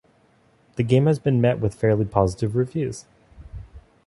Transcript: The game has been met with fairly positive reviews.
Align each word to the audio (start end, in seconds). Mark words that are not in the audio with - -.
The 0.77 0.83
game 0.83 1.05
has 1.05 1.19
been 1.19 1.39
met 1.39 1.59
with 1.59 1.75
fairly 1.75 2.05
positive 2.05 2.55
reviews. 2.55 3.05